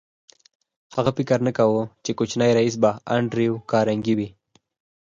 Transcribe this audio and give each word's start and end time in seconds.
هغه 0.95 1.11
فکر 1.17 1.37
نه 1.47 1.51
کاوه 1.57 1.83
چې 2.03 2.11
کوچنی 2.17 2.51
ريیس 2.57 2.75
انډریو 3.15 3.53
کارنګي 3.71 4.13
به 4.17 4.19
وي 4.19 4.29